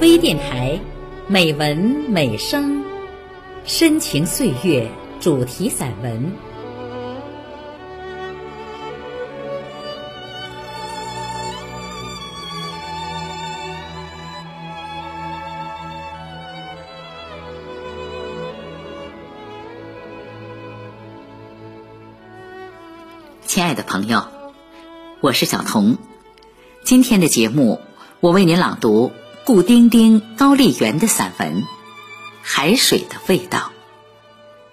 [0.00, 0.78] 微电台，
[1.26, 2.84] 美文美声，
[3.64, 4.88] 深情岁月
[5.18, 6.32] 主题散文。
[23.44, 24.22] 亲爱的朋友，
[25.20, 25.98] 我是小彤。
[26.84, 27.80] 今天的节目，
[28.20, 29.10] 我为您朗读
[29.48, 31.62] 顾丁丁、高丽媛的散文
[32.42, 33.58] 《海水的味道》，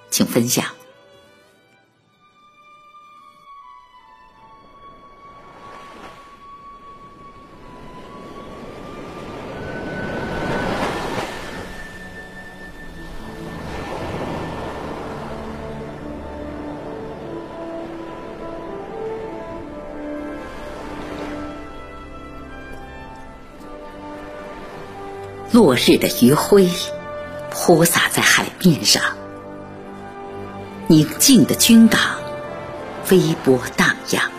[0.10, 0.75] 请分享。
[25.56, 26.70] 落日的余晖
[27.50, 29.02] 泼洒在海面上，
[30.88, 32.02] 宁静的军港
[33.10, 34.30] 微波荡漾。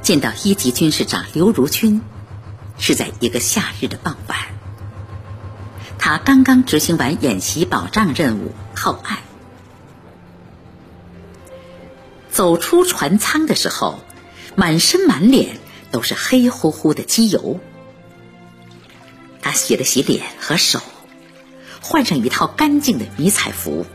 [0.00, 2.00] 见到一级军事长刘如军，
[2.78, 4.38] 是在一个夏日的傍晚，
[5.98, 9.18] 他刚刚执行完演习保障任务，靠岸，
[12.30, 13.98] 走出船舱的时候。
[14.58, 15.56] 满身满脸
[15.92, 17.60] 都是黑乎乎的机油，
[19.40, 20.80] 他洗了洗脸和手，
[21.80, 23.86] 换上一套干净的迷彩服，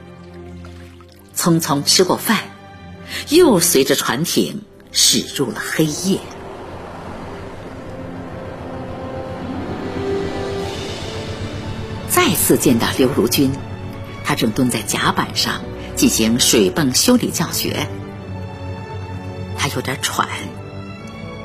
[1.36, 2.40] 匆匆吃过饭，
[3.28, 4.62] 又随着船艇
[4.94, 6.18] 驶入了黑夜。
[12.08, 13.52] 再次见到刘如军，
[14.24, 15.62] 他正蹲在甲板上
[15.98, 17.86] 进行水泵修理教学。
[19.64, 20.28] 他有点喘，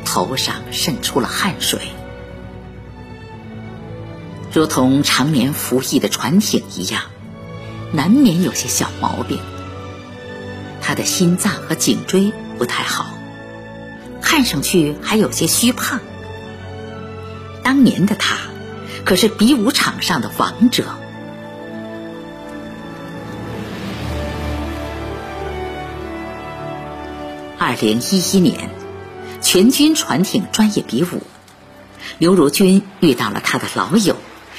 [0.04, 1.78] 头上渗出了汗水，
[4.52, 7.02] 如同常年服役的船艇一样，
[7.92, 9.38] 难免有些小毛病。
[10.80, 13.06] 他的心脏和颈椎不太好，
[14.20, 16.00] 看上去还有些虚胖。
[17.62, 18.36] 当年的他
[19.04, 20.97] 可是比武场上的王者。
[27.68, 28.70] 二零一一年，
[29.42, 31.22] 全军船艇专业比武，
[32.16, 34.16] 刘如军遇到了他的老友，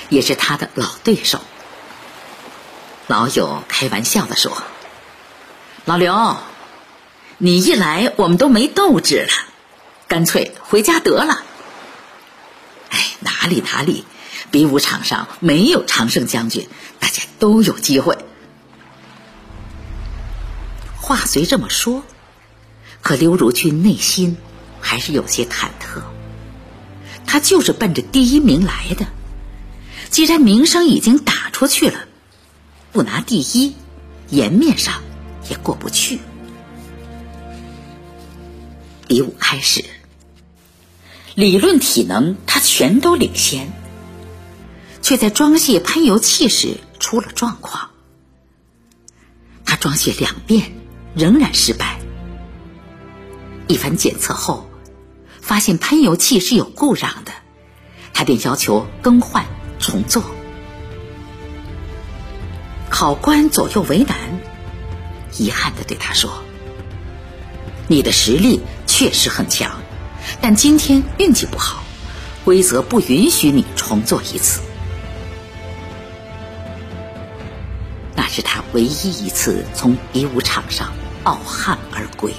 [0.10, 1.40] 也是他的老对手。
[3.08, 4.62] 老友开玩笑的说
[5.86, 6.38] ：“老刘，
[7.40, 9.32] 你一来，我们都没斗志了，
[10.08, 11.44] 干脆回家得了。”
[12.94, 14.06] 哎，哪里哪里，
[14.52, 16.70] 比武场上没有常胜将军，
[17.00, 18.20] 大家都有机会。
[21.02, 22.04] 话虽这么说。
[23.10, 24.38] 可刘如君内心
[24.80, 26.04] 还是有些忐忑，
[27.26, 29.08] 他就是奔着第一名来的。
[30.12, 32.02] 既然名声已经打出去了，
[32.92, 33.74] 不拿第一，
[34.30, 35.02] 颜面上
[35.50, 36.20] 也过不去。
[39.08, 39.84] 比武开始，
[41.34, 43.72] 理论体能他全都领先，
[45.02, 47.90] 却在装卸喷油器时出了状况。
[49.66, 50.72] 他装卸两遍，
[51.16, 51.99] 仍然失败。
[53.70, 54.68] 一番检测后，
[55.42, 57.32] 发现喷油器是有故障的，
[58.14, 59.46] 他便要求更换
[59.78, 60.24] 重做。
[62.90, 64.18] 考官左右为难，
[65.38, 66.42] 遗憾的对他说
[67.88, 69.80] ：“你的实力确实很强，
[70.42, 71.84] 但今天运气不好，
[72.44, 74.62] 规则不允许你重做一次。”
[78.18, 80.92] 那是他唯一一次从比武场上
[81.24, 82.34] 傲汗而归。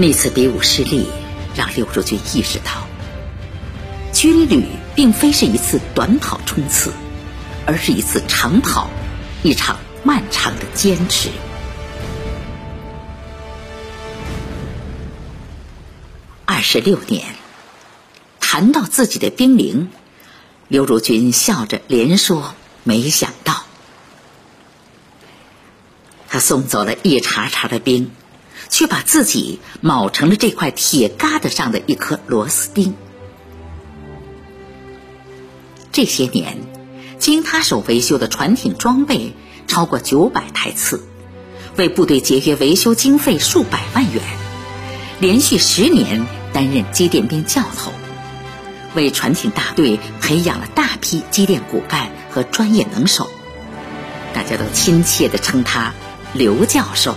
[0.00, 1.08] 那次比武失利，
[1.56, 2.86] 让刘若军意识到，
[4.12, 4.64] 军旅
[4.94, 6.92] 并非是一次短跑冲刺，
[7.66, 8.88] 而是一次长跑，
[9.42, 11.30] 一场漫长的坚持。
[16.44, 17.34] 二十六年，
[18.38, 19.90] 谈到自己的兵龄，
[20.68, 23.64] 刘如军笑着连说：“没想到。”
[26.30, 28.12] 他送走了一茬茬的兵。
[28.68, 32.94] 却把自己铆成了这块铁疙瘩上的一颗螺丝钉。
[35.92, 36.58] 这些年，
[37.18, 39.34] 经他手维修的船艇装备
[39.66, 41.02] 超过九百台次，
[41.76, 44.22] 为部队节约维修经费数百万元，
[45.18, 47.90] 连续十年担任机电兵教头，
[48.94, 53.28] 为船艇大队培养了大批机电骨干和专业能手，
[54.32, 55.92] 大家都亲切地称他
[56.32, 57.16] 刘教授。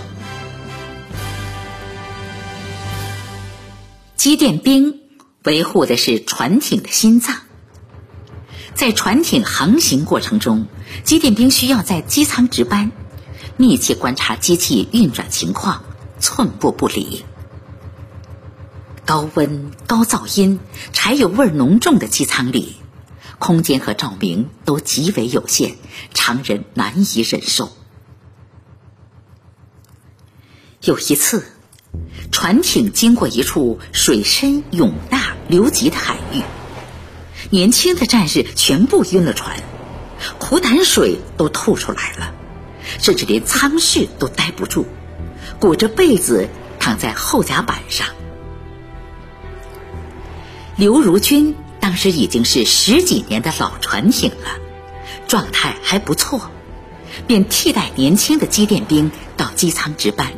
[4.22, 5.00] 机电兵
[5.42, 7.40] 维护的是船艇的心脏。
[8.72, 10.68] 在船艇航行过程中，
[11.02, 12.92] 机电兵需要在机舱值班，
[13.56, 15.82] 密切观察机器运转情况，
[16.20, 17.24] 寸步不离。
[19.04, 20.60] 高温、高噪音、
[20.92, 22.76] 柴油味浓重的机舱里，
[23.40, 25.74] 空间和照明都极为有限，
[26.14, 27.72] 常人难以忍受。
[30.80, 31.44] 有一次，
[32.30, 36.42] 船艇经过一处水深涌大、流急的海域，
[37.50, 39.62] 年轻的战士全部晕了船，
[40.38, 42.34] 苦胆水都吐出来了，
[42.98, 44.86] 甚至连舱室都待不住，
[45.60, 46.48] 裹着被子
[46.78, 48.08] 躺在后甲板上。
[50.76, 54.58] 刘如军当时已经是十几年的老船艇了，
[55.28, 56.50] 状态还不错，
[57.26, 60.32] 便替代年轻的机电兵到机舱值班。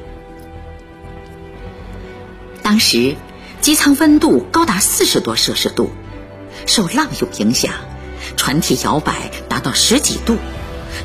[2.64, 3.14] 当时，
[3.60, 5.90] 机舱温度高达四十多摄氏度，
[6.64, 7.74] 受浪涌影响，
[8.38, 10.38] 船体摇摆达到十几度，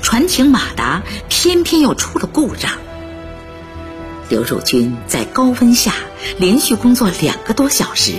[0.01, 2.71] 船艇马达偏偏又出了故障。
[4.29, 5.93] 刘汝君在高温下
[6.37, 8.13] 连续工作两个多小时，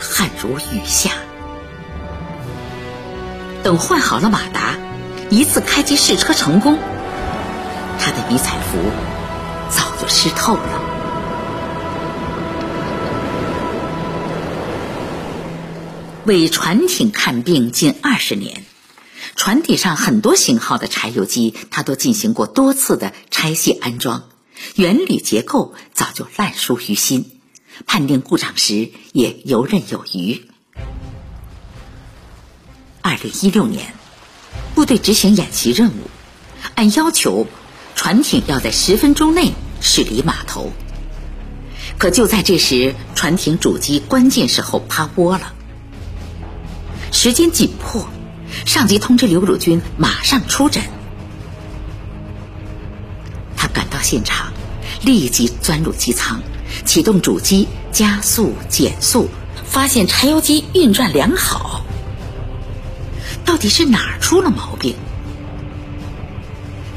[0.00, 1.12] 汗如雨下。
[3.62, 4.74] 等换好了马达，
[5.28, 6.78] 一次开机试车成功，
[8.00, 8.78] 他的迷彩服
[9.70, 10.89] 早就湿透了。
[16.30, 18.64] 为船艇看病近二十年，
[19.34, 24.28] 船体上很多型号的柴油机，他都进行过多次的拆卸安装，
[24.76, 27.40] 原理结构早就烂熟于心，
[27.84, 30.46] 判定故障时也游刃有余。
[33.02, 33.92] 二零一六年，
[34.76, 36.08] 部队执行演习任务，
[36.76, 37.48] 按要求，
[37.96, 40.70] 船艇要在十分钟内驶离码头。
[41.98, 45.54] 可就在这时，船艇主机关键时候趴窝了。
[47.22, 48.08] 时间紧迫，
[48.64, 50.82] 上级通知刘汝军马上出诊。
[53.58, 54.54] 他赶到现场，
[55.02, 56.40] 立即钻入机舱，
[56.86, 59.28] 启动主机，加速减速，
[59.66, 61.84] 发现柴油机运转良好。
[63.44, 64.96] 到底是哪儿出了毛病？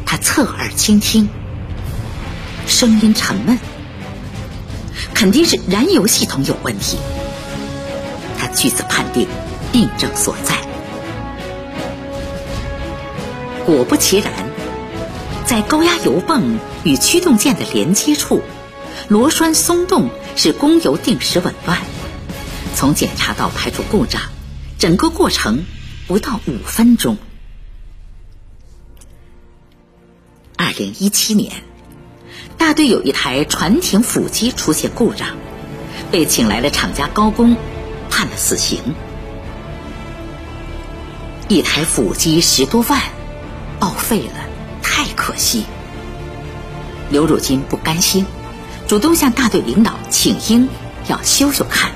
[0.06, 1.28] 他侧耳倾听，
[2.66, 3.60] 声音沉闷，
[5.14, 6.98] 肯定是燃油系统有问题。
[8.40, 9.28] 他据此判定。
[9.74, 10.56] 病症所在。
[13.66, 14.32] 果不其然，
[15.46, 18.42] 在高压油泵与驱动件的连接处，
[19.08, 21.80] 螺栓松动，使供油定时紊乱。
[22.76, 24.22] 从检查到排除故障，
[24.78, 25.64] 整个过程
[26.08, 27.18] 不到五分钟。
[30.56, 31.64] 二零一七年，
[32.58, 35.30] 大队有一台船艇辅机出现故障，
[36.12, 37.56] 被请来了厂家高工，
[38.10, 38.80] 判了死刑。
[41.54, 43.00] 一台辅机十多万，
[43.80, 44.34] 报废了，
[44.82, 45.66] 太可惜。
[47.12, 48.26] 刘汝金不甘心，
[48.88, 50.68] 主动向大队领导请缨，
[51.08, 51.92] 要修修看。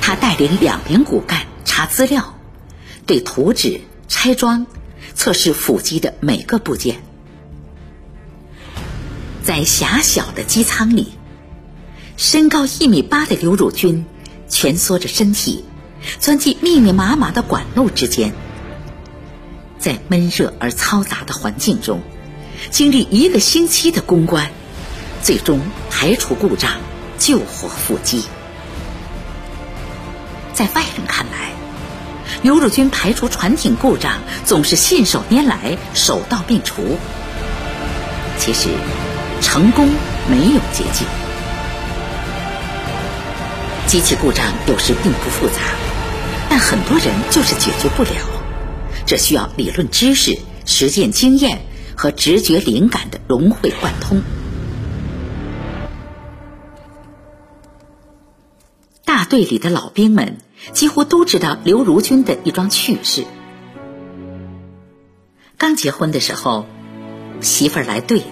[0.00, 2.34] 他带领两名骨干查资料，
[3.04, 4.66] 对图纸拆装，
[5.14, 7.02] 测试辅机的每个部件。
[9.42, 11.12] 在狭小的机舱里，
[12.16, 14.06] 身高一米八的刘汝军
[14.48, 15.66] 蜷缩着身体。
[16.18, 18.32] 钻进密密麻麻的管路之间，
[19.78, 22.00] 在闷热而嘈杂的环境中，
[22.70, 24.50] 经历一个星期的攻关，
[25.22, 26.72] 最终排除故障，
[27.18, 28.24] 救活复机。
[30.52, 31.52] 在外人看来，
[32.42, 36.98] 刘汝军排除船艇故障总是信手拈来、手到病除。
[38.38, 38.68] 其实，
[39.40, 39.88] 成功
[40.28, 41.06] 没有捷径。
[43.86, 45.60] 机器故障有时并不复杂。
[46.50, 48.10] 但很多人就是解决不了，
[49.06, 51.62] 这需要理论知识、实践经验
[51.96, 54.20] 和直觉灵感的融会贯通。
[59.04, 60.38] 大队里的老兵们
[60.72, 63.24] 几乎都知道刘如军的一桩趣事：
[65.56, 66.66] 刚结婚的时候，
[67.40, 68.22] 媳妇儿来对，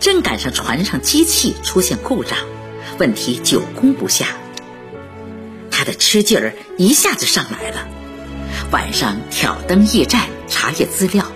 [0.00, 2.38] 正赶上船上机器出现故障，
[2.98, 4.28] 问题久攻不下。
[5.84, 7.86] 的吃劲儿一下子上来了，
[8.70, 11.26] 晚上挑灯夜战查阅资料，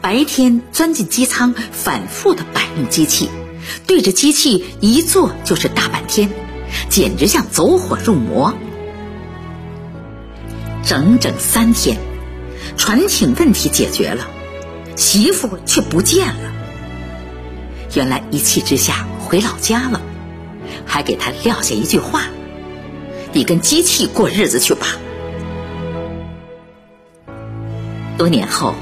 [0.00, 3.28] 白天钻进机舱反复的摆弄机器，
[3.86, 6.30] 对着机器一坐就是大半天，
[6.88, 8.54] 简直像走火入魔。
[10.84, 11.98] 整整三天，
[12.76, 14.26] 船艇问题解决了，
[14.96, 16.52] 媳妇却不见了。
[17.94, 20.00] 原来一气之下回老家了。
[20.86, 22.22] 还给他撂下一句话
[23.32, 24.86] ：“你跟机器过日子去吧。”
[28.18, 28.74] 多年后，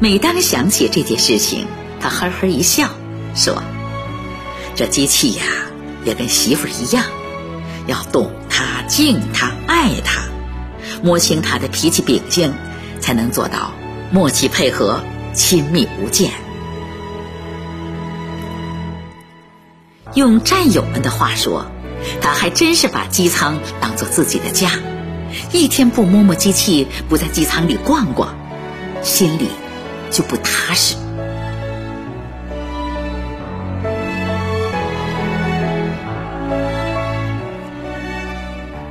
[0.00, 1.66] 每当想起这件事情，
[2.00, 2.88] 他呵呵一笑，
[3.34, 3.62] 说
[4.74, 5.44] ：“这机器呀，
[6.04, 7.04] 也跟媳妇儿一样，
[7.86, 10.22] 要懂他、敬他、爱他，
[11.02, 12.52] 摸清他的脾气秉性，
[12.98, 13.72] 才能做到
[14.10, 15.00] 默契配合、
[15.32, 16.32] 亲密无间。”
[20.14, 21.66] 用战友们的话说，
[22.20, 24.70] 他还真是把机舱当做自己的家。
[25.52, 28.36] 一天不摸摸机器，不在机舱里逛逛，
[29.02, 29.48] 心里
[30.10, 30.96] 就不踏实。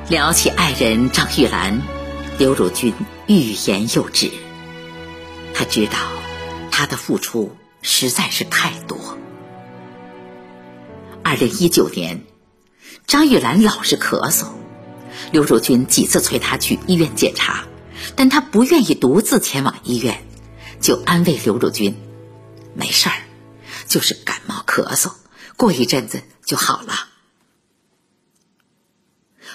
[0.10, 1.82] 聊起爱人张玉兰，
[2.38, 2.94] 刘汝君
[3.26, 4.30] 欲言又止。
[5.56, 5.98] 他知道，
[6.70, 8.98] 他的付出实在是太多。
[11.24, 12.22] 二零一九年，
[13.08, 14.48] 张玉兰老是咳嗽。
[15.32, 17.66] 刘汝君几次催她去医院检查，
[18.16, 20.26] 但她不愿意独自前往医院，
[20.82, 21.96] 就安慰刘汝君
[22.76, 23.16] ：“没事儿，
[23.88, 25.14] 就是感冒咳嗽，
[25.56, 27.08] 过一阵子就好了。”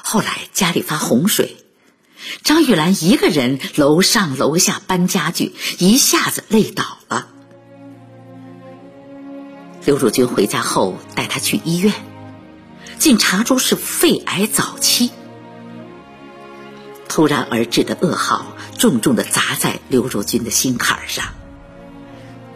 [0.02, 1.56] 后来家里发洪水，
[2.42, 7.28] 张玉兰一个人楼上楼下搬家具，一下子累倒了。
[9.84, 11.92] 刘汝君回家后带她去医院，
[12.98, 15.10] 竟查出是肺癌早期。
[17.08, 21.24] 突然而至的噩耗，重重的砸在刘若君的心坎上。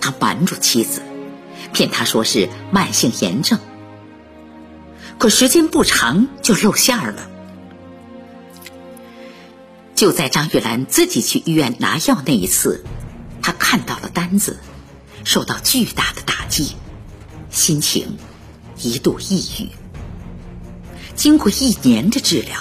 [0.00, 1.00] 他瞒住妻子，
[1.72, 3.58] 骗她说是慢性炎症。
[5.18, 7.30] 可时间不长就露馅了。
[9.94, 12.84] 就在张玉兰自己去医院拿药那一次，
[13.40, 14.58] 他看到了单子，
[15.22, 16.74] 受到巨大的打击，
[17.50, 18.18] 心情
[18.78, 19.81] 一度抑郁。
[21.14, 22.58] 经过一年的治疗，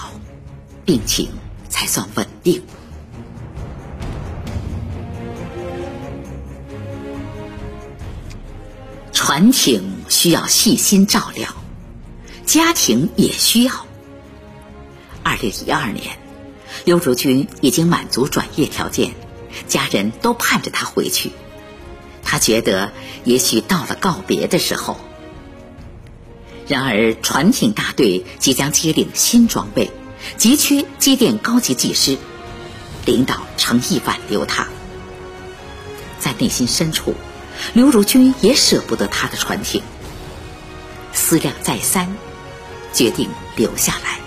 [0.85, 1.29] 病情。
[1.73, 2.61] 才算稳定。
[9.13, 11.47] 船艇需要细心照料，
[12.45, 13.73] 家庭也需要。
[15.23, 16.19] 二零一二年，
[16.83, 19.15] 刘竹君已经满足转业条件，
[19.69, 21.31] 家人都盼着他回去。
[22.21, 22.91] 他觉得
[23.23, 24.97] 也许到了告别的时候。
[26.71, 29.91] 然而，船艇大队即将接领新装备。
[30.37, 32.17] 急缺机电高级技师，
[33.05, 34.65] 领导诚意挽留他。
[36.17, 37.13] 在内心深处，
[37.73, 39.81] 刘如君也舍不得他的船艇，
[41.11, 42.15] 思量再三，
[42.93, 44.17] 决定留下来。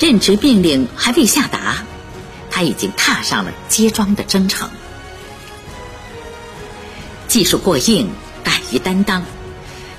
[0.00, 1.84] 任职命令还未下达，
[2.50, 4.70] 他已经踏上了接装的征程。
[7.28, 8.08] 技术过硬，
[8.42, 9.22] 敢于担当，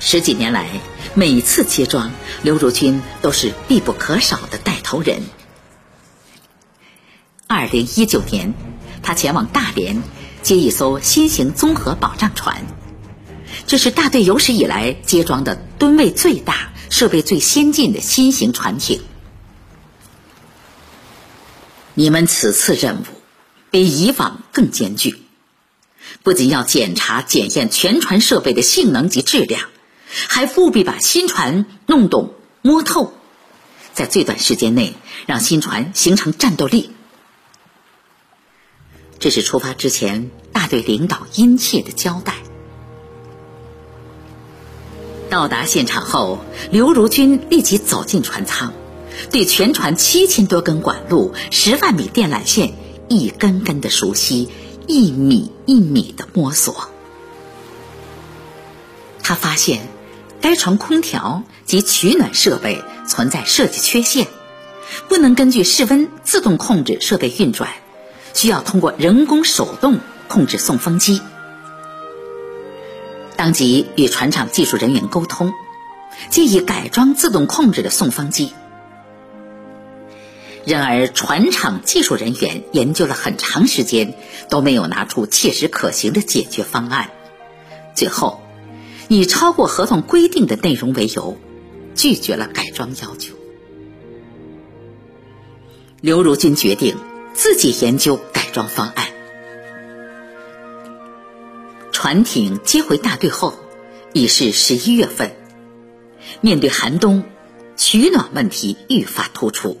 [0.06, 0.68] 十几年来。
[1.16, 2.10] 每次接装，
[2.42, 5.22] 刘如君都是必不可少的带头人。
[7.46, 8.52] 二零一九年，
[9.00, 10.02] 他前往大连
[10.42, 12.66] 接一艘新型综合保障船，
[13.68, 19.00] 这是大队有史以来接装的吨位最大、设备最先进的新型船艇。
[21.94, 23.04] 你们此次任务
[23.70, 25.22] 比以往更艰巨，
[26.24, 29.68] 不仅要检查检验全船设备的性能及质量。
[30.28, 33.12] 还务必把新船弄懂摸透，
[33.92, 34.94] 在最短时间内
[35.26, 36.90] 让新船形成战斗力。
[39.18, 42.34] 这是出发之前大队领导殷切的交代。
[45.30, 46.38] 到达现场后，
[46.70, 48.72] 刘如军立即走进船舱，
[49.30, 52.74] 对全船七千多根管路、十万米电缆线
[53.08, 54.48] 一根根的熟悉，
[54.86, 56.88] 一米一米的摸索。
[59.22, 59.93] 他发现。
[60.44, 64.26] 该船空调及取暖设备存在设计缺陷，
[65.08, 67.70] 不能根据室温自动控制设备运转，
[68.34, 71.22] 需要通过人工手动控制送风机。
[73.36, 75.50] 当即与船厂技术人员沟通，
[76.28, 78.52] 建议改装自动控制的送风机。
[80.66, 84.12] 然而，船厂技术人员研究了很长时间，
[84.50, 87.08] 都没有拿出切实可行的解决方案，
[87.94, 88.43] 最后。
[89.08, 91.36] 以超过合同规定的内容为由，
[91.94, 93.34] 拒绝了改装要求。
[96.00, 96.96] 刘如君决定
[97.32, 99.08] 自己研究改装方案。
[101.92, 103.54] 船艇接回大队后，
[104.12, 105.34] 已是十一月份。
[106.40, 107.24] 面对寒冬，
[107.76, 109.78] 取暖问题愈发突出。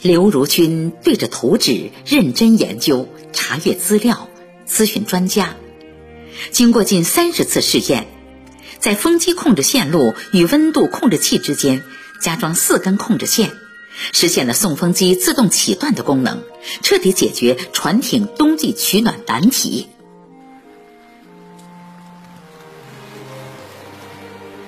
[0.00, 4.28] 刘如君对着图纸认真研究，查阅资料，
[4.68, 5.56] 咨询专家。
[6.50, 8.06] 经过近三十次试验，
[8.78, 11.82] 在风机控制线路与温度控制器之间
[12.20, 13.52] 加装四根控制线，
[14.12, 16.42] 实现了送风机自动起断的功能，
[16.82, 19.88] 彻底解决船艇冬季取暖难题。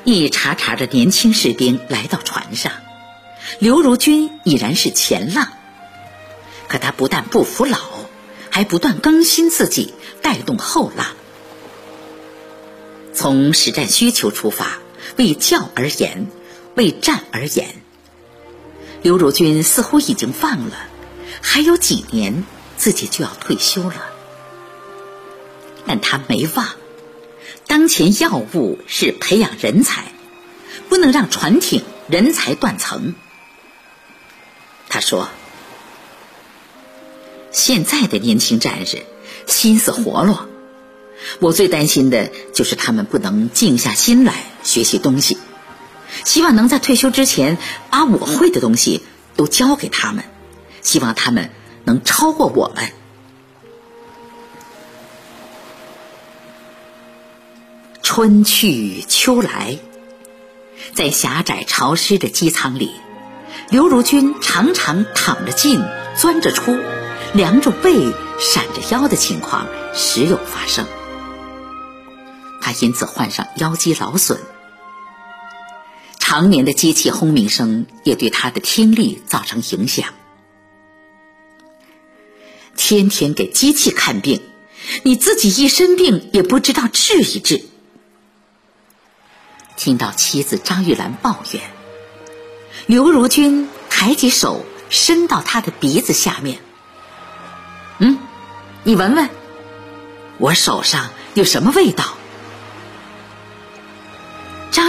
[0.05, 2.73] 一茬茬的年轻士兵来到船上，
[3.59, 5.49] 刘如君已然是前浪。
[6.69, 7.79] 可他不但不服老，
[8.51, 11.09] 还不断更新自己，带动后浪。
[13.17, 14.79] 从实战需求出发，
[15.17, 16.27] 为教而言，
[16.75, 17.81] 为战而言。
[19.01, 20.77] 刘汝君似乎已经忘了，
[21.41, 22.45] 还有几年
[22.77, 23.97] 自己就要退休了。
[25.87, 26.69] 但他没忘。
[27.67, 30.13] 当前要务是培养人才，
[30.91, 33.15] 不能让船艇人才断层。
[34.91, 35.31] 他说
[37.51, 39.07] ：“现在的年轻战士
[39.47, 40.49] 心思活络，
[41.41, 45.39] 我最担心的就是他们不能静下心来学习东西。
[46.25, 47.59] 希望能在退休之前
[47.91, 49.03] 把我会的东西
[49.37, 50.25] 都教给他们，
[50.83, 51.51] 希望他们
[51.85, 52.93] 能超过我们。”
[58.03, 59.79] 春去秋来，
[60.95, 62.93] 在狭窄潮湿的机舱里，
[63.69, 65.83] 刘如君常常躺着进，
[66.17, 66.79] 钻着出，
[67.35, 67.93] 凉着背，
[68.39, 70.87] 闪着腰的情况时有发生。
[72.67, 74.41] 他因此患上腰肌劳损，
[76.19, 80.09] 常年的机器轰鸣声也对他的听力造成影响。
[82.75, 84.43] 天天给机器看病，
[85.05, 87.63] 你自己一身病也不知道治一治。
[89.77, 91.63] 听到妻子张玉兰抱怨，
[92.87, 96.59] 刘如君抬起手伸到他的鼻子下面，
[98.01, 98.19] 嗯，
[98.83, 99.31] 你闻闻，
[100.39, 102.16] 我手上有什么味道？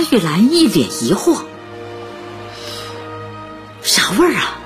[0.10, 1.42] 玉兰一脸疑惑，
[3.82, 4.58] 啥味儿啊？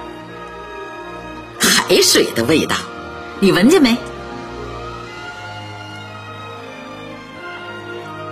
[1.60, 2.76] 海水的味道，
[3.40, 3.98] 你闻见没？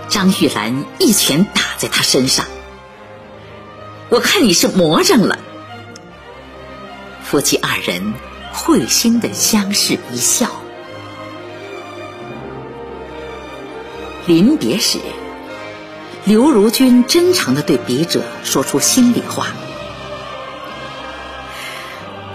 [0.07, 2.45] 张玉兰一拳打在他身上，
[4.09, 5.39] 我看你是魔怔了。
[7.23, 8.13] 夫妻二人
[8.53, 10.47] 会心的相视一笑。
[14.27, 14.99] 临别时，
[16.29, 19.47] 刘如君真诚的对笔者说出心里话：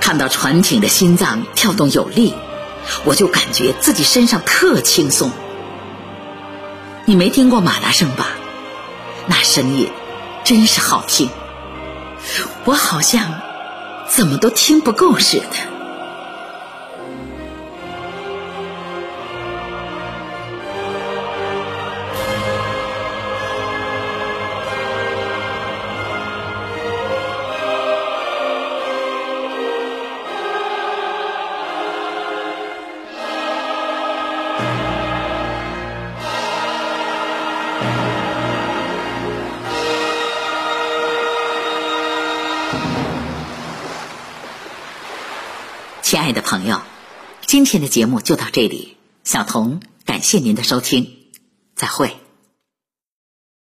[0.00, 2.34] 看到船艇的心脏跳动有力，
[3.04, 5.30] 我就感觉自己身上特轻松。
[7.04, 8.30] 你没听过马达声吧？
[9.28, 9.88] 那声音
[10.42, 11.30] 真是好听，
[12.64, 13.40] 我好像
[14.08, 15.73] 怎么都听不够似的。
[46.04, 46.82] 亲爱的朋友，
[47.46, 51.10] 今天的节目就到这里，小童感谢您的收听，
[51.74, 52.14] 再会。